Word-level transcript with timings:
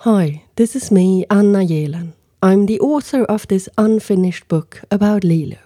Hi, 0.00 0.42
this 0.56 0.76
is 0.76 0.90
me, 0.90 1.24
Anna 1.30 1.60
Yelen. 1.60 2.12
I'm 2.42 2.66
the 2.66 2.78
author 2.80 3.24
of 3.24 3.48
this 3.48 3.66
unfinished 3.78 4.46
book 4.46 4.82
about 4.90 5.24
Lilo. 5.24 5.56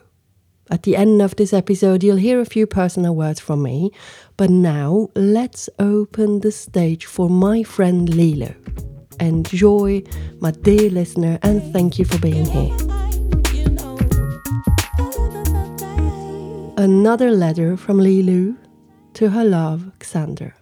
At 0.71 0.84
the 0.84 0.95
end 0.95 1.21
of 1.21 1.34
this 1.34 1.53
episode, 1.53 2.04
you'll 2.04 2.17
hear 2.17 2.40
a 2.40 2.44
few 2.44 2.64
personal 2.64 3.16
words 3.16 3.40
from 3.40 3.60
me, 3.64 3.90
but 4.36 4.48
now 4.48 5.08
let's 5.16 5.68
open 5.80 6.40
the 6.40 6.52
stage 6.52 7.06
for 7.06 7.28
my 7.28 7.64
friend 7.64 8.08
Lilo. 8.08 8.54
Enjoy, 9.18 10.00
my 10.38 10.52
dear 10.52 10.90
listener, 10.90 11.40
and 11.42 11.60
thank 11.72 11.98
you 11.98 12.04
for 12.04 12.18
being 12.20 12.46
here. 12.46 12.76
Another 16.76 17.32
letter 17.32 17.76
from 17.76 17.98
Lilo 17.98 18.54
to 19.14 19.30
her 19.30 19.44
love, 19.44 19.90
Xander. 19.98 20.52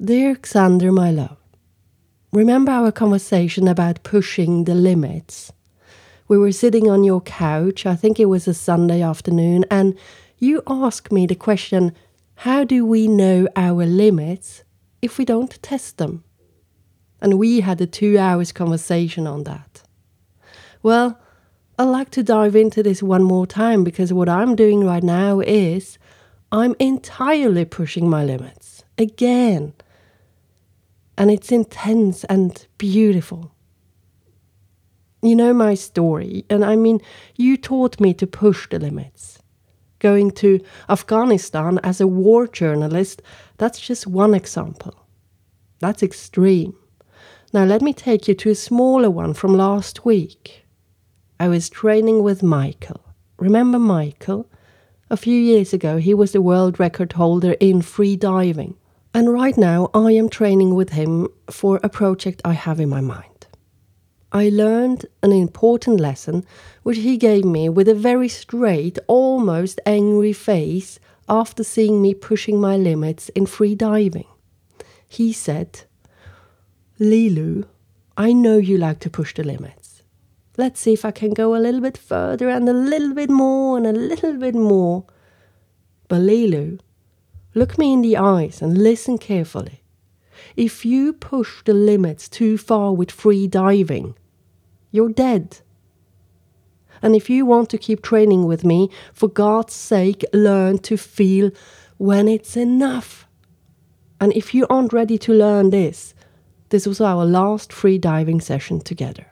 Dear 0.00 0.36
Xander, 0.36 0.94
my 0.94 1.10
love, 1.10 1.38
remember 2.32 2.70
our 2.70 2.92
conversation 2.92 3.66
about 3.66 4.04
pushing 4.04 4.62
the 4.62 4.76
limits? 4.76 5.52
We 6.28 6.38
were 6.38 6.52
sitting 6.52 6.88
on 6.88 7.02
your 7.02 7.20
couch, 7.22 7.84
I 7.84 7.96
think 7.96 8.20
it 8.20 8.26
was 8.26 8.46
a 8.46 8.54
Sunday 8.54 9.02
afternoon, 9.02 9.64
and 9.72 9.98
you 10.38 10.62
asked 10.68 11.10
me 11.10 11.26
the 11.26 11.34
question 11.34 11.96
how 12.36 12.62
do 12.62 12.86
we 12.86 13.08
know 13.08 13.48
our 13.56 13.84
limits 13.84 14.62
if 15.02 15.18
we 15.18 15.24
don't 15.24 15.60
test 15.64 15.98
them? 15.98 16.22
And 17.20 17.36
we 17.36 17.58
had 17.62 17.80
a 17.80 17.86
two 17.86 18.16
hours 18.20 18.52
conversation 18.52 19.26
on 19.26 19.42
that. 19.44 19.82
Well, 20.80 21.20
I'd 21.76 21.86
like 21.86 22.10
to 22.10 22.22
dive 22.22 22.54
into 22.54 22.84
this 22.84 23.02
one 23.02 23.24
more 23.24 23.48
time 23.48 23.82
because 23.82 24.12
what 24.12 24.28
I'm 24.28 24.54
doing 24.54 24.84
right 24.84 25.02
now 25.02 25.40
is 25.40 25.98
I'm 26.52 26.76
entirely 26.78 27.64
pushing 27.64 28.08
my 28.08 28.24
limits 28.24 28.84
again 28.96 29.72
and 31.18 31.32
it's 31.32 31.50
intense 31.50 32.22
and 32.24 32.66
beautiful. 32.78 33.52
You 35.20 35.34
know 35.34 35.52
my 35.52 35.74
story, 35.74 36.46
and 36.48 36.64
I 36.64 36.76
mean, 36.76 37.00
you 37.34 37.56
taught 37.56 37.98
me 37.98 38.14
to 38.14 38.26
push 38.26 38.68
the 38.68 38.78
limits. 38.78 39.40
Going 39.98 40.30
to 40.42 40.60
Afghanistan 40.88 41.80
as 41.82 42.00
a 42.00 42.06
war 42.06 42.46
journalist, 42.46 43.20
that's 43.56 43.80
just 43.80 44.06
one 44.06 44.32
example. 44.32 44.94
That's 45.80 46.04
extreme. 46.04 46.76
Now, 47.52 47.64
let 47.64 47.82
me 47.82 47.92
take 47.92 48.28
you 48.28 48.34
to 48.34 48.50
a 48.50 48.54
smaller 48.54 49.10
one 49.10 49.34
from 49.34 49.56
last 49.56 50.04
week. 50.04 50.66
I 51.40 51.48
was 51.48 51.68
training 51.68 52.22
with 52.22 52.44
Michael. 52.44 53.00
Remember 53.38 53.80
Michael? 53.80 54.48
A 55.10 55.16
few 55.16 55.40
years 55.40 55.72
ago, 55.72 55.96
he 55.96 56.14
was 56.14 56.30
the 56.30 56.42
world 56.42 56.78
record 56.78 57.14
holder 57.14 57.56
in 57.58 57.82
free 57.82 58.14
diving. 58.14 58.76
And 59.18 59.32
right 59.32 59.58
now, 59.58 59.90
I 59.94 60.12
am 60.12 60.28
training 60.28 60.76
with 60.76 60.90
him 60.90 61.26
for 61.50 61.80
a 61.82 61.88
project 61.88 62.40
I 62.44 62.52
have 62.52 62.78
in 62.78 62.88
my 62.88 63.00
mind. 63.00 63.48
I 64.30 64.48
learned 64.48 65.06
an 65.24 65.32
important 65.32 65.98
lesson 65.98 66.44
which 66.84 66.98
he 66.98 67.16
gave 67.16 67.44
me 67.44 67.68
with 67.68 67.88
a 67.88 67.96
very 67.96 68.28
straight, 68.28 68.96
almost 69.08 69.80
angry 69.84 70.32
face 70.32 71.00
after 71.28 71.64
seeing 71.64 72.00
me 72.00 72.14
pushing 72.14 72.60
my 72.60 72.76
limits 72.76 73.28
in 73.30 73.46
free 73.46 73.74
diving. 73.74 74.28
He 75.08 75.32
said, 75.32 75.80
Lilu, 77.00 77.66
I 78.16 78.32
know 78.32 78.58
you 78.58 78.78
like 78.78 79.00
to 79.00 79.10
push 79.10 79.34
the 79.34 79.42
limits. 79.42 80.04
Let's 80.56 80.78
see 80.78 80.92
if 80.92 81.04
I 81.04 81.10
can 81.10 81.34
go 81.34 81.56
a 81.56 81.64
little 81.66 81.80
bit 81.80 81.98
further 81.98 82.48
and 82.48 82.68
a 82.68 82.72
little 82.72 83.14
bit 83.14 83.30
more 83.30 83.78
and 83.78 83.84
a 83.84 83.92
little 83.92 84.36
bit 84.38 84.54
more. 84.54 85.06
But 86.06 86.20
Lilu, 86.20 86.78
Look 87.54 87.78
me 87.78 87.92
in 87.92 88.02
the 88.02 88.16
eyes 88.16 88.62
and 88.62 88.78
listen 88.78 89.18
carefully. 89.18 89.82
If 90.56 90.84
you 90.84 91.12
push 91.12 91.62
the 91.64 91.74
limits 91.74 92.28
too 92.28 92.58
far 92.58 92.92
with 92.92 93.10
free 93.10 93.46
diving, 93.46 94.14
you're 94.90 95.08
dead. 95.08 95.58
And 97.02 97.14
if 97.14 97.30
you 97.30 97.46
want 97.46 97.70
to 97.70 97.78
keep 97.78 98.02
training 98.02 98.46
with 98.46 98.64
me, 98.64 98.90
for 99.12 99.28
God's 99.28 99.74
sake, 99.74 100.24
learn 100.32 100.78
to 100.78 100.96
feel 100.96 101.50
when 101.96 102.28
it's 102.28 102.56
enough. 102.56 103.26
And 104.20 104.32
if 104.32 104.54
you 104.54 104.66
aren't 104.68 104.92
ready 104.92 105.18
to 105.18 105.32
learn 105.32 105.70
this, 105.70 106.14
this 106.70 106.86
was 106.86 107.00
our 107.00 107.24
last 107.24 107.72
free 107.72 107.98
diving 107.98 108.40
session 108.40 108.80
together. 108.80 109.26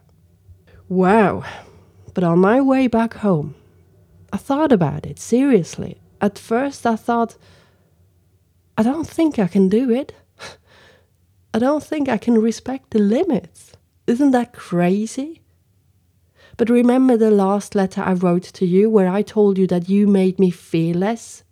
Wow. 0.88 1.44
But 2.15 2.25
on 2.25 2.38
my 2.38 2.60
way 2.60 2.87
back 2.87 3.15
home, 3.15 3.54
I 4.33 4.37
thought 4.37 4.72
about 4.72 5.04
it 5.04 5.19
seriously. 5.19 6.00
At 6.21 6.38
first, 6.38 6.87
I 6.87 6.97
thought, 6.97 7.37
I 8.78 8.82
don't 8.82 9.09
think 9.09 9.38
I 9.38 9.47
can 9.47 9.69
do 9.69 9.91
it. 9.91 10.12
I 11.54 11.59
don't 11.59 11.82
think 11.82 12.09
I 12.09 12.19
can 12.19 12.41
respect 12.41 12.91
the 12.91 12.98
limits. 12.98 13.72
Isn't 14.06 14.32
that 14.32 14.53
crazy? 14.53 15.41
But 16.56 16.70
remember 16.70 17.16
the 17.16 17.31
last 17.31 17.75
letter 17.75 18.03
I 18.03 18.12
wrote 18.12 18.44
to 18.44 18.66
you 18.66 18.91
where 18.91 19.09
I 19.09 19.22
told 19.22 19.59
you 19.59 19.66
that 19.69 19.88
you 19.88 20.06
made 20.06 20.38
me 20.38 20.50
fearless? 20.50 21.44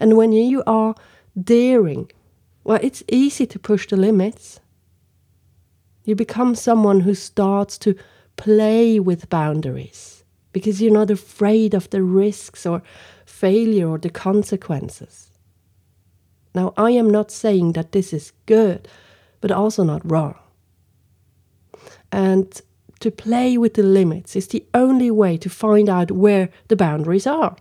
And 0.00 0.16
when 0.16 0.32
you 0.32 0.62
are 0.66 0.94
daring, 1.40 2.10
well, 2.64 2.78
it's 2.82 3.02
easy 3.08 3.46
to 3.46 3.58
push 3.58 3.86
the 3.86 3.96
limits. 3.96 4.60
You 6.04 6.14
become 6.14 6.54
someone 6.54 7.00
who 7.00 7.14
starts 7.14 7.78
to 7.78 7.94
play 8.36 9.00
with 9.00 9.28
boundaries 9.28 10.24
because 10.52 10.80
you're 10.80 10.92
not 10.92 11.10
afraid 11.10 11.74
of 11.74 11.90
the 11.90 12.02
risks 12.02 12.66
or 12.66 12.82
failure 13.26 13.88
or 13.88 13.98
the 13.98 14.10
consequences. 14.10 15.27
Now, 16.58 16.74
I 16.76 16.90
am 16.90 17.08
not 17.08 17.30
saying 17.30 17.74
that 17.74 17.92
this 17.92 18.12
is 18.12 18.32
good, 18.46 18.88
but 19.40 19.52
also 19.52 19.84
not 19.84 20.02
wrong. 20.10 20.34
And 22.10 22.48
to 22.98 23.12
play 23.12 23.56
with 23.56 23.74
the 23.74 23.84
limits 23.84 24.34
is 24.34 24.48
the 24.48 24.66
only 24.74 25.08
way 25.08 25.36
to 25.36 25.48
find 25.48 25.88
out 25.88 26.10
where 26.10 26.48
the 26.66 26.74
boundaries 26.74 27.28
are. 27.28 27.54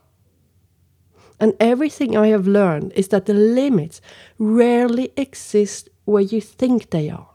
And 1.39 1.53
everything 1.59 2.17
I 2.17 2.29
have 2.29 2.47
learned 2.47 2.91
is 2.93 3.09
that 3.09 3.27
the 3.27 3.35
limits 3.35 4.01
rarely 4.39 5.11
exist 5.15 5.89
where 6.05 6.23
you 6.23 6.41
think 6.41 6.89
they 6.89 7.07
are. 7.11 7.29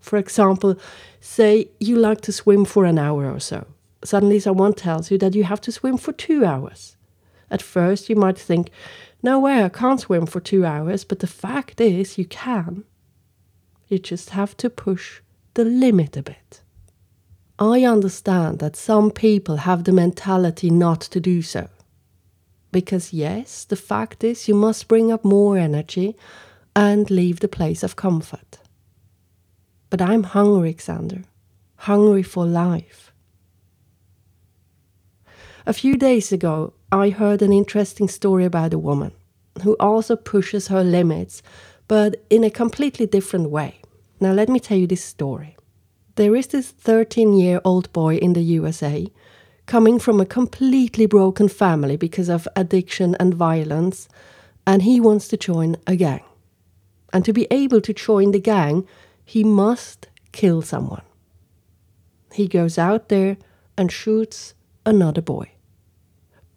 For 0.00 0.16
example, 0.16 0.74
say 1.20 1.68
you 1.78 1.94
like 1.94 2.22
to 2.22 2.32
swim 2.32 2.64
for 2.64 2.84
an 2.86 2.98
hour 2.98 3.30
or 3.32 3.38
so. 3.38 3.68
Suddenly, 4.02 4.40
someone 4.40 4.74
tells 4.74 5.12
you 5.12 5.18
that 5.18 5.36
you 5.36 5.44
have 5.44 5.60
to 5.60 5.70
swim 5.70 5.96
for 5.96 6.12
two 6.12 6.44
hours. 6.44 6.97
At 7.50 7.62
first, 7.62 8.08
you 8.08 8.16
might 8.16 8.38
think, 8.38 8.70
no 9.22 9.40
way, 9.40 9.64
I 9.64 9.68
can't 9.68 10.00
swim 10.00 10.26
for 10.26 10.40
two 10.40 10.64
hours, 10.64 11.04
but 11.04 11.20
the 11.20 11.26
fact 11.26 11.80
is, 11.80 12.18
you 12.18 12.24
can. 12.24 12.84
You 13.88 13.98
just 13.98 14.30
have 14.30 14.56
to 14.58 14.70
push 14.70 15.20
the 15.54 15.64
limit 15.64 16.16
a 16.16 16.22
bit. 16.22 16.62
I 17.58 17.84
understand 17.84 18.60
that 18.60 18.76
some 18.76 19.10
people 19.10 19.56
have 19.56 19.84
the 19.84 19.92
mentality 19.92 20.70
not 20.70 21.00
to 21.00 21.20
do 21.20 21.42
so. 21.42 21.68
Because, 22.70 23.12
yes, 23.12 23.64
the 23.64 23.76
fact 23.76 24.22
is, 24.22 24.46
you 24.46 24.54
must 24.54 24.88
bring 24.88 25.10
up 25.10 25.24
more 25.24 25.56
energy 25.56 26.16
and 26.76 27.10
leave 27.10 27.40
the 27.40 27.48
place 27.48 27.82
of 27.82 27.96
comfort. 27.96 28.58
But 29.90 30.02
I'm 30.02 30.22
hungry, 30.22 30.74
Xander, 30.74 31.24
hungry 31.76 32.22
for 32.22 32.46
life. 32.46 33.10
A 35.66 35.72
few 35.72 35.96
days 35.96 36.30
ago, 36.30 36.74
I 36.90 37.10
heard 37.10 37.42
an 37.42 37.52
interesting 37.52 38.08
story 38.08 38.46
about 38.46 38.72
a 38.72 38.78
woman 38.78 39.12
who 39.62 39.76
also 39.78 40.16
pushes 40.16 40.68
her 40.68 40.82
limits, 40.82 41.42
but 41.86 42.24
in 42.30 42.42
a 42.44 42.50
completely 42.50 43.04
different 43.04 43.50
way. 43.50 43.82
Now, 44.20 44.32
let 44.32 44.48
me 44.48 44.58
tell 44.58 44.78
you 44.78 44.86
this 44.86 45.04
story. 45.04 45.54
There 46.14 46.34
is 46.34 46.46
this 46.46 46.70
13 46.70 47.34
year 47.34 47.60
old 47.62 47.92
boy 47.92 48.16
in 48.16 48.32
the 48.32 48.40
USA 48.40 49.06
coming 49.66 49.98
from 49.98 50.18
a 50.18 50.24
completely 50.24 51.04
broken 51.04 51.46
family 51.46 51.96
because 51.96 52.30
of 52.30 52.48
addiction 52.56 53.14
and 53.20 53.34
violence, 53.34 54.08
and 54.66 54.80
he 54.80 54.98
wants 54.98 55.28
to 55.28 55.36
join 55.36 55.76
a 55.86 55.94
gang. 55.94 56.24
And 57.12 57.22
to 57.26 57.34
be 57.34 57.46
able 57.50 57.82
to 57.82 57.92
join 57.92 58.30
the 58.30 58.40
gang, 58.40 58.88
he 59.26 59.44
must 59.44 60.08
kill 60.32 60.62
someone. 60.62 61.04
He 62.32 62.48
goes 62.48 62.78
out 62.78 63.10
there 63.10 63.36
and 63.76 63.92
shoots 63.92 64.54
another 64.86 65.20
boy 65.20 65.50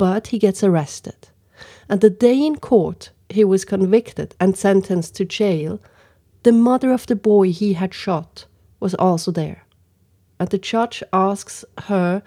but 0.01 0.29
he 0.29 0.39
gets 0.39 0.63
arrested. 0.63 1.29
And 1.87 2.01
the 2.01 2.09
day 2.09 2.43
in 2.43 2.55
court 2.55 3.11
he 3.29 3.43
was 3.43 3.63
convicted 3.63 4.33
and 4.39 4.57
sentenced 4.57 5.13
to 5.17 5.25
jail, 5.25 5.79
the 6.41 6.51
mother 6.51 6.91
of 6.91 7.05
the 7.05 7.15
boy 7.15 7.51
he 7.51 7.73
had 7.73 7.93
shot 7.93 8.45
was 8.79 8.95
also 8.95 9.29
there. 9.29 9.63
And 10.39 10.49
the 10.49 10.57
judge 10.57 11.03
asks 11.13 11.63
her 11.83 12.23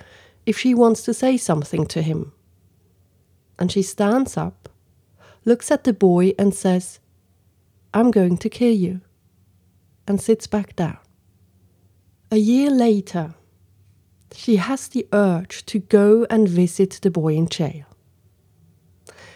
if 0.47 0.57
she 0.57 0.73
wants 0.73 1.03
to 1.03 1.13
say 1.13 1.37
something 1.37 1.85
to 1.87 2.01
him. 2.01 2.31
And 3.59 3.73
she 3.73 3.83
stands 3.83 4.37
up, 4.37 4.69
looks 5.45 5.73
at 5.73 5.83
the 5.83 5.93
boy, 5.93 6.33
and 6.39 6.55
says, 6.55 7.01
I'm 7.93 8.13
going 8.13 8.37
to 8.39 8.49
kill 8.49 8.77
you, 8.87 9.01
and 10.07 10.21
sits 10.21 10.47
back 10.47 10.77
down. 10.77 10.99
A 12.31 12.37
year 12.37 12.71
later, 12.71 13.35
she 14.35 14.57
has 14.57 14.89
the 14.89 15.07
urge 15.13 15.65
to 15.67 15.79
go 15.79 16.27
and 16.29 16.49
visit 16.49 16.99
the 17.03 17.11
boy 17.11 17.35
in 17.35 17.49
jail. 17.49 17.85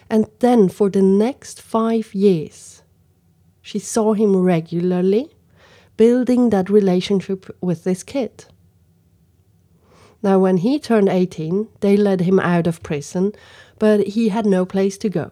And 0.09 0.27
then 0.39 0.69
for 0.69 0.89
the 0.89 1.01
next 1.01 1.61
five 1.61 2.13
years, 2.13 2.81
she 3.61 3.79
saw 3.79 4.13
him 4.13 4.35
regularly, 4.35 5.29
building 5.97 6.49
that 6.49 6.69
relationship 6.69 7.55
with 7.61 7.83
this 7.83 8.03
kid. 8.03 8.45
Now, 10.21 10.39
when 10.39 10.57
he 10.57 10.79
turned 10.79 11.07
18, 11.07 11.67
they 11.79 11.95
led 11.95 12.21
him 12.21 12.39
out 12.39 12.67
of 12.67 12.83
prison, 12.83 13.33
but 13.77 14.07
he 14.07 14.29
had 14.29 14.45
no 14.45 14.65
place 14.65 14.97
to 14.99 15.09
go. 15.09 15.31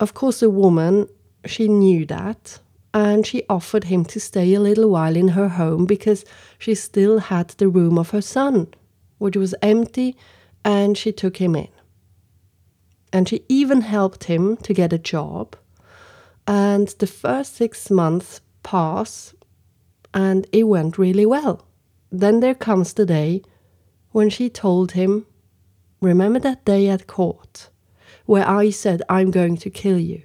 Of 0.00 0.14
course, 0.14 0.40
the 0.40 0.50
woman, 0.50 1.08
she 1.44 1.68
knew 1.68 2.06
that, 2.06 2.60
and 2.94 3.26
she 3.26 3.42
offered 3.48 3.84
him 3.84 4.04
to 4.06 4.20
stay 4.20 4.54
a 4.54 4.60
little 4.60 4.88
while 4.88 5.16
in 5.16 5.28
her 5.28 5.48
home 5.48 5.84
because 5.84 6.24
she 6.58 6.74
still 6.74 7.18
had 7.18 7.48
the 7.48 7.68
room 7.68 7.98
of 7.98 8.10
her 8.10 8.22
son, 8.22 8.68
which 9.18 9.36
was 9.36 9.54
empty, 9.62 10.16
and 10.64 10.96
she 10.96 11.12
took 11.12 11.36
him 11.38 11.54
in. 11.54 11.68
And 13.12 13.28
she 13.28 13.44
even 13.48 13.82
helped 13.82 14.24
him 14.24 14.56
to 14.58 14.74
get 14.74 14.92
a 14.92 14.98
job. 14.98 15.56
And 16.46 16.88
the 16.98 17.06
first 17.06 17.56
six 17.56 17.90
months 17.90 18.40
pass 18.62 19.34
and 20.12 20.46
it 20.50 20.64
went 20.64 20.98
really 20.98 21.26
well. 21.26 21.66
Then 22.10 22.40
there 22.40 22.54
comes 22.54 22.94
the 22.94 23.04
day 23.06 23.42
when 24.12 24.30
she 24.30 24.48
told 24.48 24.92
him, 24.92 25.26
Remember 26.00 26.38
that 26.38 26.64
day 26.64 26.88
at 26.88 27.06
court 27.06 27.68
where 28.24 28.48
I 28.48 28.70
said, 28.70 29.02
I'm 29.08 29.30
going 29.30 29.56
to 29.58 29.70
kill 29.70 29.98
you? 29.98 30.22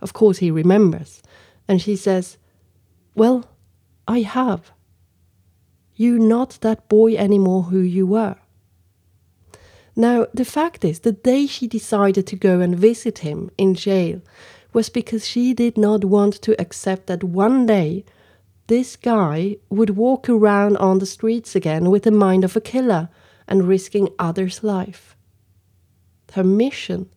Of 0.00 0.12
course, 0.12 0.38
he 0.38 0.50
remembers. 0.50 1.22
And 1.68 1.82
she 1.82 1.96
says, 1.96 2.38
Well, 3.14 3.50
I 4.08 4.20
have. 4.20 4.72
You're 6.00 6.18
not 6.18 6.56
that 6.62 6.88
boy 6.88 7.14
anymore 7.16 7.64
who 7.64 7.80
you 7.80 8.06
were. 8.06 8.36
Now, 9.94 10.28
the 10.32 10.46
fact 10.46 10.82
is, 10.82 11.00
the 11.00 11.12
day 11.12 11.46
she 11.46 11.66
decided 11.66 12.26
to 12.28 12.36
go 12.36 12.60
and 12.60 12.74
visit 12.74 13.18
him 13.18 13.50
in 13.58 13.74
jail 13.74 14.22
was 14.72 14.88
because 14.88 15.26
she 15.26 15.52
did 15.52 15.76
not 15.76 16.06
want 16.06 16.40
to 16.40 16.58
accept 16.58 17.06
that 17.08 17.22
one 17.22 17.66
day 17.66 18.06
this 18.66 18.96
guy 18.96 19.58
would 19.68 19.90
walk 19.90 20.26
around 20.26 20.78
on 20.78 21.00
the 21.00 21.12
streets 21.16 21.54
again 21.54 21.90
with 21.90 22.04
the 22.04 22.10
mind 22.10 22.44
of 22.44 22.56
a 22.56 22.62
killer 22.62 23.10
and 23.46 23.68
risking 23.68 24.08
others' 24.18 24.64
life. 24.64 25.14
Her 26.32 26.44
mission 26.44 27.10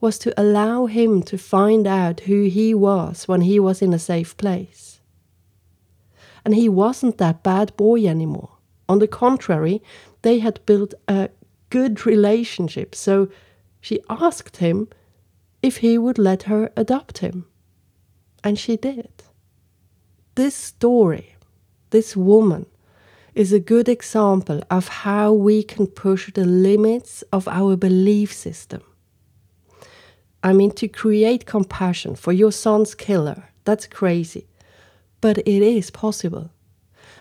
was 0.00 0.18
to 0.20 0.32
allow 0.40 0.86
him 0.86 1.22
to 1.24 1.36
find 1.36 1.86
out 1.86 2.20
who 2.20 2.44
he 2.44 2.72
was 2.72 3.28
when 3.28 3.42
he 3.42 3.60
was 3.60 3.82
in 3.82 3.92
a 3.92 3.98
safe 3.98 4.34
place. 4.38 4.91
And 6.44 6.54
he 6.54 6.68
wasn't 6.68 7.18
that 7.18 7.42
bad 7.42 7.76
boy 7.76 8.06
anymore. 8.06 8.50
On 8.88 8.98
the 8.98 9.08
contrary, 9.08 9.82
they 10.22 10.40
had 10.40 10.64
built 10.66 10.94
a 11.08 11.30
good 11.70 12.04
relationship, 12.04 12.94
so 12.94 13.28
she 13.80 14.00
asked 14.10 14.58
him 14.58 14.88
if 15.62 15.78
he 15.78 15.96
would 15.98 16.18
let 16.18 16.44
her 16.44 16.70
adopt 16.76 17.18
him. 17.18 17.46
And 18.44 18.58
she 18.58 18.76
did. 18.76 19.10
This 20.34 20.54
story, 20.54 21.36
this 21.90 22.16
woman, 22.16 22.66
is 23.34 23.52
a 23.52 23.60
good 23.60 23.88
example 23.88 24.60
of 24.70 24.88
how 24.88 25.32
we 25.32 25.62
can 25.62 25.86
push 25.86 26.32
the 26.32 26.44
limits 26.44 27.22
of 27.32 27.48
our 27.48 27.76
belief 27.76 28.32
system. 28.32 28.82
I 30.42 30.52
mean, 30.52 30.72
to 30.72 30.88
create 30.88 31.46
compassion 31.46 32.16
for 32.16 32.32
your 32.32 32.52
son's 32.52 32.94
killer, 32.94 33.44
that's 33.64 33.86
crazy. 33.86 34.48
But 35.22 35.38
it 35.38 35.62
is 35.62 35.90
possible. 35.90 36.50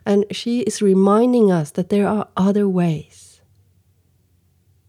And 0.06 0.26
she 0.32 0.62
is 0.62 0.82
reminding 0.82 1.50
us 1.52 1.72
that 1.72 1.88
there 1.88 2.08
are 2.08 2.28
other 2.36 2.68
ways. 2.68 3.42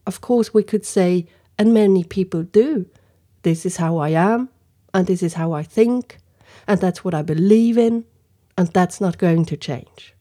Of 0.05 0.21
course, 0.21 0.53
we 0.53 0.65
could 0.65 0.85
say, 0.85 1.29
and 1.57 1.73
many 1.73 2.03
people 2.03 2.43
do, 2.43 2.87
this 3.43 3.65
is 3.65 3.77
how 3.77 3.99
I 3.99 4.09
am, 4.09 4.49
and 4.93 5.07
this 5.07 5.23
is 5.23 5.35
how 5.35 5.53
I 5.53 5.63
think, 5.63 6.19
and 6.67 6.81
that's 6.81 7.05
what 7.05 7.15
I 7.15 7.23
believe 7.23 7.79
in, 7.79 8.05
and 8.59 8.69
that's 8.69 9.01
not 9.01 9.19
going 9.19 9.45
to 9.47 9.57
change. 9.57 10.15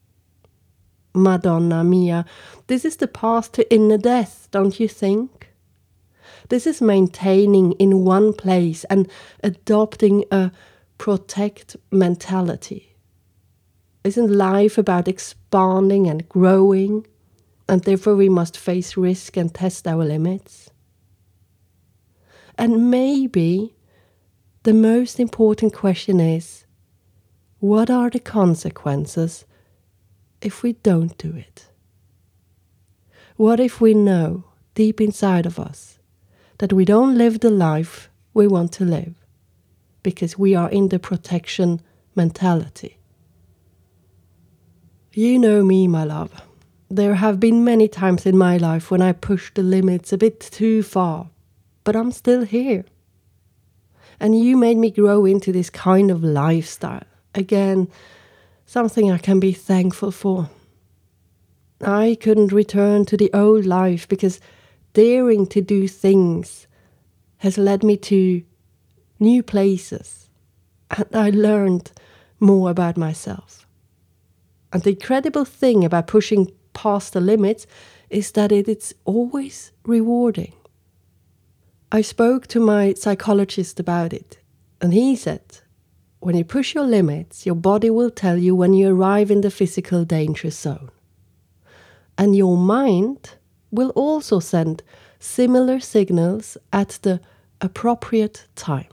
Madonna 1.13 1.83
mia, 1.83 2.25
this 2.67 2.85
is 2.85 2.97
the 2.97 3.07
path 3.07 3.51
to 3.53 3.73
inner 3.73 3.97
death, 3.97 4.47
don't 4.51 4.79
you 4.79 4.87
think? 4.87 5.49
This 6.49 6.67
is 6.67 6.81
maintaining 6.81 7.71
in 7.73 8.05
one 8.05 8.33
place 8.33 8.83
and 8.85 9.09
adopting 9.43 10.25
a 10.31 10.51
protect 11.01 11.75
mentality. 11.89 12.95
Isn't 14.03 14.37
life 14.37 14.77
about 14.77 15.07
expanding 15.07 16.05
and 16.07 16.29
growing, 16.29 17.07
and 17.67 17.83
therefore 17.83 18.15
we 18.15 18.29
must 18.29 18.55
face 18.55 18.95
risk 18.95 19.35
and 19.35 19.51
test 19.51 19.87
our 19.87 20.05
limits? 20.05 20.69
And 22.55 22.91
maybe 22.91 23.73
the 24.61 24.75
most 24.75 25.19
important 25.19 25.73
question 25.73 26.19
is 26.19 26.65
what 27.57 27.89
are 27.89 28.11
the 28.11 28.19
consequences 28.19 29.45
if 30.39 30.61
we 30.61 30.73
don't 30.73 31.17
do 31.17 31.35
it? 31.35 31.65
What 33.37 33.59
if 33.59 33.81
we 33.81 33.95
know 33.95 34.43
deep 34.75 35.01
inside 35.01 35.47
of 35.47 35.57
us 35.57 35.97
that 36.59 36.71
we 36.71 36.85
don't 36.85 37.17
live 37.17 37.39
the 37.39 37.49
life 37.49 38.11
we 38.35 38.45
want 38.45 38.71
to 38.73 38.85
live 38.85 39.20
because 40.03 40.37
we 40.37 40.55
are 40.55 40.69
in 40.69 40.89
the 40.89 40.99
protection 40.99 41.81
mentality? 42.15 42.97
You 45.13 45.39
know 45.39 45.63
me, 45.63 45.87
my 45.87 46.03
love. 46.03 46.31
There 46.89 47.15
have 47.15 47.39
been 47.39 47.63
many 47.63 47.87
times 47.87 48.25
in 48.25 48.37
my 48.37 48.57
life 48.57 48.91
when 48.91 49.01
I 49.01 49.11
pushed 49.11 49.55
the 49.55 49.63
limits 49.63 50.13
a 50.13 50.17
bit 50.17 50.39
too 50.39 50.83
far, 50.83 51.29
but 51.83 51.95
I'm 51.95 52.11
still 52.11 52.43
here. 52.43 52.85
And 54.19 54.37
you 54.37 54.55
made 54.57 54.77
me 54.77 54.91
grow 54.91 55.25
into 55.25 55.51
this 55.51 55.69
kind 55.69 56.11
of 56.11 56.23
lifestyle 56.23 57.03
again, 57.33 57.87
something 58.65 59.11
I 59.11 59.17
can 59.17 59.39
be 59.39 59.53
thankful 59.53 60.11
for. 60.11 60.49
I 61.81 62.17
couldn't 62.19 62.51
return 62.51 63.05
to 63.05 63.17
the 63.17 63.31
old 63.33 63.65
life 63.65 64.07
because 64.07 64.39
daring 64.93 65.47
to 65.47 65.61
do 65.61 65.87
things 65.87 66.67
has 67.37 67.57
led 67.57 67.83
me 67.83 67.97
to 67.97 68.43
new 69.21 69.43
places, 69.43 70.29
and 70.89 71.07
I 71.13 71.29
learned 71.29 71.91
more 72.39 72.69
about 72.69 72.97
myself. 72.97 73.65
And 74.73 74.83
the 74.83 74.91
incredible 74.91 75.45
thing 75.45 75.85
about 75.85 76.07
pushing 76.07 76.51
past 76.73 77.13
the 77.13 77.21
limits 77.21 77.67
is 78.09 78.31
that 78.31 78.51
it 78.51 78.67
is 78.67 78.95
always 79.05 79.71
rewarding. 79.85 80.53
I 81.91 82.01
spoke 82.01 82.47
to 82.47 82.59
my 82.59 82.93
psychologist 82.93 83.79
about 83.79 84.13
it, 84.13 84.39
and 84.81 84.93
he 84.93 85.15
said 85.15 85.59
when 86.21 86.37
you 86.37 86.43
push 86.43 86.75
your 86.75 86.85
limits, 86.85 87.47
your 87.47 87.55
body 87.55 87.89
will 87.89 88.11
tell 88.11 88.37
you 88.37 88.55
when 88.55 88.73
you 88.73 88.93
arrive 88.95 89.31
in 89.31 89.41
the 89.41 89.49
physical 89.49 90.05
danger 90.05 90.51
zone. 90.51 90.91
And 92.15 92.35
your 92.35 92.57
mind 92.57 93.31
will 93.71 93.89
also 93.91 94.39
send 94.39 94.83
similar 95.19 95.79
signals 95.79 96.57
at 96.71 96.99
the 97.01 97.21
appropriate 97.59 98.45
time. 98.55 98.89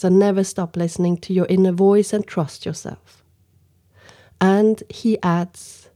So 0.00 0.08
never 0.08 0.44
stop 0.44 0.78
listening 0.78 1.18
to 1.18 1.34
your 1.34 1.44
inner 1.50 1.72
voice 1.72 2.14
and 2.14 2.26
trust 2.26 2.64
yourself. 2.64 3.22
And 4.40 4.82
he 4.88 5.18
adds, 5.22 5.90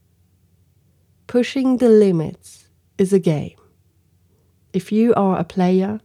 pushing 1.26 1.78
the 1.78 1.88
limits 1.88 2.68
is 2.98 3.14
a 3.14 3.18
game. 3.18 3.56
If 4.74 4.92
you 4.92 5.14
are 5.14 5.38
a 5.38 5.44
player, 5.44 6.00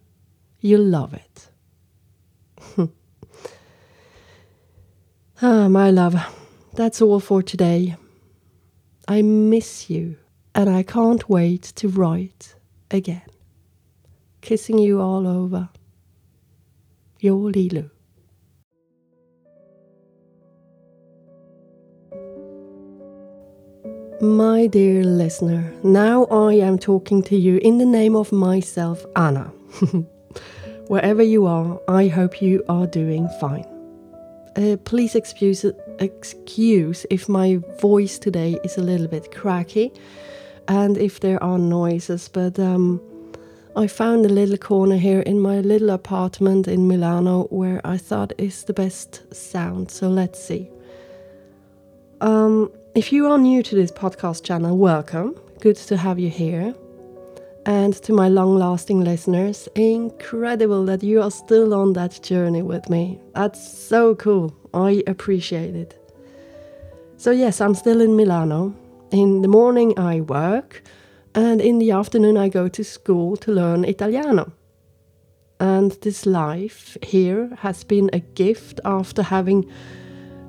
you'll 0.62 0.86
love 0.86 1.14
it. 1.14 1.50
Ah, 5.42 5.68
my 5.68 5.92
love, 5.92 6.16
that's 6.76 7.02
all 7.02 7.20
for 7.20 7.44
today. 7.44 7.98
I 9.10 9.22
miss 9.22 9.90
you, 9.90 10.16
and 10.56 10.70
I 10.70 10.84
can't 10.84 11.30
wait 11.30 11.64
to 11.76 11.90
write 11.90 12.56
again. 12.92 13.30
Kissing 14.40 14.78
you 14.78 15.02
all 15.02 15.28
over. 15.28 15.68
Your 17.22 17.52
Lilu. 17.52 17.90
My 24.22 24.68
dear 24.68 25.04
listener, 25.04 25.74
now 25.84 26.26
I 26.26 26.54
am 26.54 26.78
talking 26.78 27.22
to 27.24 27.36
you 27.36 27.58
in 27.58 27.78
the 27.78 27.86
name 27.86 28.16
of 28.16 28.32
myself, 28.32 29.06
Anna. 29.16 29.52
Wherever 30.88 31.22
you 31.22 31.46
are, 31.46 31.80
I 31.90 32.08
hope 32.08 32.42
you 32.42 32.64
are 32.70 32.88
doing 32.88 33.28
fine. 33.42 33.66
Uh, 34.56 34.78
please 34.84 35.16
excuse 35.16 35.66
excuse 36.00 37.06
if 37.10 37.30
my 37.30 37.60
voice 37.82 38.18
today 38.18 38.58
is 38.64 38.78
a 38.78 38.82
little 38.82 39.08
bit 39.08 39.32
cracky 39.32 39.92
and 40.70 40.98
if 40.98 41.20
there 41.20 41.42
are 41.44 41.60
noises, 41.60 42.30
but 42.30 42.58
um, 42.60 43.02
I 43.76 43.86
found 43.86 44.26
a 44.26 44.30
little 44.30 44.58
corner 44.58 44.98
here 44.98 45.20
in 45.20 45.40
my 45.40 45.60
little 45.62 45.92
apartment 45.92 46.68
in 46.68 46.88
Milano 46.88 47.44
where 47.46 47.80
I 47.86 47.98
thought 47.98 48.34
is 48.40 48.64
the 48.64 48.74
best 48.74 49.34
sound. 49.34 49.92
So 49.92 50.10
let's 50.10 50.44
see. 50.44 50.70
Um, 52.20 52.72
if 52.96 53.14
you 53.14 53.32
are 53.32 53.38
new 53.38 53.62
to 53.62 53.76
this 53.76 53.92
podcast 53.92 54.44
channel, 54.44 54.76
welcome. 54.76 55.40
Good 55.62 55.76
to 55.76 55.98
have 55.98 56.18
you 56.18 56.30
here. 56.30 56.74
And 57.68 57.94
to 58.04 58.12
my 58.12 58.28
long 58.28 58.58
lasting 58.58 59.02
listeners, 59.02 59.70
incredible 59.76 60.84
that 60.86 61.04
you 61.04 61.22
are 61.22 61.32
still 61.32 61.76
on 61.76 61.94
that 61.94 62.20
journey 62.24 62.64
with 62.64 62.90
me. 62.90 63.20
That's 63.36 63.62
so 63.72 64.16
cool. 64.16 64.52
I 64.74 65.04
appreciate 65.06 65.76
it. 65.76 65.96
So, 67.18 67.30
yes, 67.30 67.62
I'm 67.62 67.76
still 67.76 68.02
in 68.02 68.16
Milano. 68.16 68.74
In 69.12 69.44
the 69.44 69.48
morning, 69.48 69.98
I 70.00 70.22
work, 70.22 70.82
and 71.40 71.62
in 71.62 71.80
the 71.80 71.92
afternoon, 71.92 72.38
I 72.38 72.50
go 72.50 72.68
to 72.68 72.84
school 72.84 73.38
to 73.38 73.52
learn 73.52 73.86
Italiano. 73.86 74.52
And 75.60 75.92
this 76.02 76.26
life 76.26 76.98
here 77.04 77.50
has 77.60 77.84
been 77.84 78.10
a 78.14 78.20
gift 78.20 78.80
after 78.86 79.24
having 79.24 79.70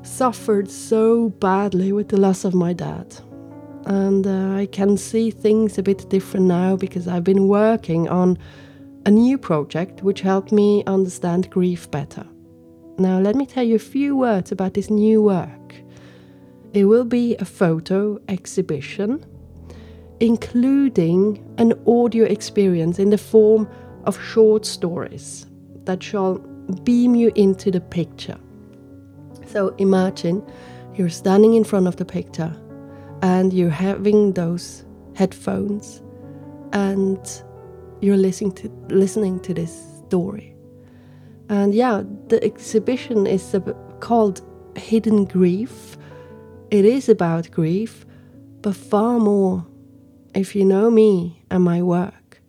suffered 0.02 0.70
so 0.70 1.28
badly 1.28 1.92
with 1.92 2.08
the 2.08 2.20
loss 2.20 2.44
of 2.44 2.54
my 2.54 2.72
dad 2.72 3.16
and 3.86 4.26
uh, 4.26 4.54
I 4.54 4.66
can 4.66 4.96
see 4.96 5.30
things 5.30 5.78
a 5.78 5.82
bit 5.82 6.08
different 6.08 6.46
now 6.46 6.76
because 6.76 7.08
I've 7.08 7.24
been 7.24 7.48
working 7.48 8.08
on 8.08 8.38
a 9.06 9.10
new 9.10 9.38
project 9.38 10.02
which 10.02 10.20
helped 10.20 10.52
me 10.52 10.84
understand 10.86 11.50
grief 11.50 11.90
better. 11.90 12.26
Now, 12.98 13.18
let 13.18 13.34
me 13.34 13.46
tell 13.46 13.64
you 13.64 13.76
a 13.76 13.80
few 13.94 14.16
words 14.16 14.52
about 14.52 14.74
this 14.74 14.90
new 14.90 15.22
work. 15.22 15.74
It 16.74 16.84
will 16.84 17.04
be 17.04 17.36
a 17.36 17.44
photo 17.44 18.20
exhibition, 18.28 19.24
including 20.20 21.42
an 21.58 21.72
audio 21.86 22.24
experience 22.24 22.98
in 22.98 23.10
the 23.10 23.18
form 23.18 23.68
of 24.04 24.22
short 24.22 24.64
stories 24.64 25.46
that 25.84 26.02
shall 26.02 26.38
beam 26.84 27.14
you 27.14 27.32
into 27.34 27.70
the 27.70 27.80
picture. 27.80 28.38
So 29.46 29.74
imagine 29.78 30.42
you're 30.94 31.08
standing 31.08 31.54
in 31.54 31.64
front 31.64 31.88
of 31.88 31.96
the 31.96 32.04
picture 32.04 32.54
and 33.22 33.52
you're 33.52 33.70
having 33.70 34.32
those 34.34 34.84
headphones 35.14 36.02
and 36.72 37.18
you're 38.00 38.16
listening 38.16 38.52
to 38.52 38.68
listening 38.88 39.40
to 39.40 39.54
this 39.54 39.72
story. 40.06 40.54
And 41.48 41.74
yeah, 41.74 42.02
the 42.28 42.42
exhibition 42.44 43.26
is 43.26 43.56
called 43.98 44.42
Hidden 44.76 45.24
Grief. 45.24 45.96
It 46.70 46.84
is 46.84 47.08
about 47.08 47.50
grief, 47.50 48.06
but 48.62 48.76
far 48.76 49.18
more, 49.18 49.66
if 50.34 50.54
you 50.54 50.64
know 50.64 50.90
me 50.90 51.42
and 51.50 51.64
my 51.64 51.82
work, 51.82 52.40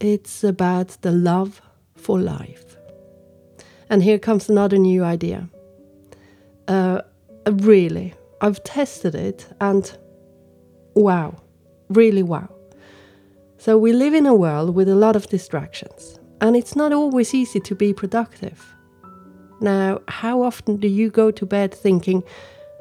it's 0.00 0.44
about 0.44 0.98
the 1.02 1.12
love 1.12 1.62
for 1.96 2.18
life. 2.18 2.76
And 3.88 4.02
here 4.02 4.18
comes 4.18 4.48
another 4.48 4.78
new 4.78 5.04
idea. 5.04 5.48
Uh, 6.68 7.02
really, 7.50 8.14
I've 8.40 8.62
tested 8.64 9.14
it 9.14 9.46
and 9.60 9.96
wow, 10.94 11.40
really 11.88 12.22
wow. 12.22 12.48
So 13.58 13.78
we 13.78 13.92
live 13.92 14.14
in 14.14 14.26
a 14.26 14.34
world 14.34 14.74
with 14.74 14.88
a 14.88 14.96
lot 14.96 15.14
of 15.14 15.28
distractions, 15.28 16.18
and 16.40 16.56
it's 16.56 16.74
not 16.74 16.92
always 16.92 17.32
easy 17.32 17.60
to 17.60 17.74
be 17.74 17.94
productive. 17.94 18.74
Now, 19.60 20.00
how 20.08 20.42
often 20.42 20.78
do 20.78 20.88
you 20.88 21.10
go 21.10 21.30
to 21.30 21.46
bed 21.46 21.72
thinking, 21.72 22.24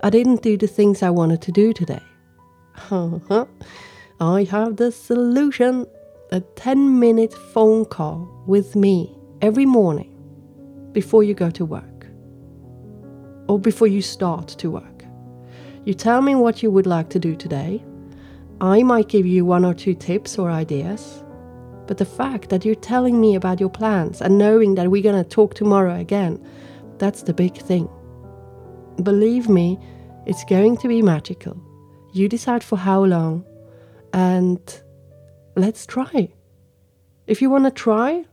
I 0.02 0.10
didn't 0.10 0.42
do 0.42 0.58
the 0.58 0.66
things 0.66 1.04
I 1.04 1.12
wanted 1.12 1.44
to 1.44 1.52
do 1.52 1.72
today? 1.72 2.02
I 4.22 4.44
have 4.52 4.76
the 4.76 4.92
solution 4.92 5.88
a 6.32 6.42
10 6.42 7.00
minute 7.00 7.34
phone 7.34 7.86
call 7.86 8.44
with 8.46 8.76
me 8.76 9.18
every 9.42 9.66
morning 9.66 10.16
before 10.92 11.24
you 11.24 11.34
go 11.34 11.50
to 11.50 11.66
work 11.66 12.06
or 13.48 13.58
before 13.58 13.88
you 13.88 14.04
start 14.04 14.48
to 14.50 14.70
work. 14.70 15.06
You 15.86 15.96
tell 15.96 16.22
me 16.22 16.36
what 16.36 16.62
you 16.62 16.70
would 16.70 16.86
like 16.86 17.10
to 17.10 17.20
do 17.20 17.36
today. 17.36 17.84
I 18.62 18.84
might 18.84 19.08
give 19.08 19.26
you 19.26 19.44
one 19.44 19.66
or 19.66 19.74
two 19.74 19.96
tips 19.96 20.38
or 20.38 20.52
ideas. 20.52 21.24
But 21.88 21.98
the 21.98 22.06
fact 22.06 22.50
that 22.50 22.64
you're 22.64 22.76
telling 22.76 23.20
me 23.20 23.34
about 23.34 23.60
your 23.60 23.72
plans 23.72 24.22
and 24.22 24.38
knowing 24.38 24.76
that 24.76 24.92
we're 24.92 25.02
going 25.02 25.24
to 25.24 25.28
talk 25.28 25.56
tomorrow 25.56 25.96
again, 25.96 26.40
that's 27.00 27.24
the 27.24 27.34
big 27.34 27.58
thing. 27.58 27.90
Believe 29.02 29.50
me, 29.50 29.80
it's 30.28 30.44
going 30.44 30.78
to 30.78 30.88
be 30.88 31.02
magical. 31.02 31.60
You 32.14 32.30
decide 32.30 32.64
for 32.64 32.78
how 32.78 33.04
long, 33.04 33.46
and 34.14 34.82
let's 35.56 35.86
try. 35.86 36.30
If 37.28 37.42
you 37.42 37.50
want 37.50 37.66
to 37.66 37.72
try, 37.72 38.26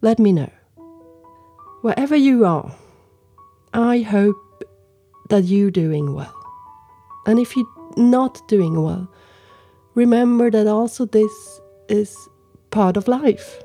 let 0.00 0.18
me 0.18 0.32
know. 0.32 0.50
Wherever 1.82 2.16
you 2.16 2.44
are, 2.44 2.74
I 3.72 4.00
hope 4.00 4.64
that 5.28 5.44
you're 5.44 5.70
doing 5.70 6.14
well. 6.14 6.34
And 7.26 7.38
if 7.38 7.56
you're 7.56 7.66
not 7.96 8.46
doing 8.48 8.82
well, 8.82 9.10
remember 9.94 10.50
that 10.50 10.66
also 10.66 11.06
this 11.06 11.60
is 11.88 12.16
part 12.70 12.96
of 12.96 13.08
life. 13.08 13.62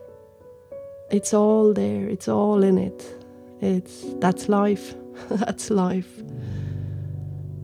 It's 1.12 1.34
all 1.34 1.74
there, 1.74 2.08
it's 2.08 2.28
all 2.28 2.64
in 2.64 2.78
it. 2.78 3.16
It's 3.62 4.06
that's 4.20 4.48
life. 4.48 4.96
that's 5.30 5.70
life. 5.70 6.24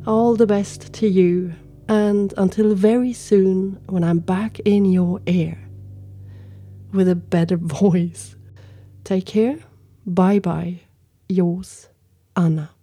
All 0.05 0.35
the 0.35 0.47
best 0.47 0.93
to 0.93 1.07
you, 1.07 1.53
and 1.87 2.33
until 2.37 2.75
very 2.75 3.13
soon 3.13 3.79
when 3.87 4.03
I'm 4.03 4.19
back 4.19 4.59
in 4.59 4.85
your 4.85 5.21
ear 5.25 5.57
with 6.91 7.07
a 7.09 7.15
better 7.15 7.57
voice. 7.61 8.35
Take 9.03 9.25
care. 9.25 9.59
Bye 10.05 10.39
bye. 10.39 10.81
Yours, 11.27 11.89
Anna. 12.35 12.74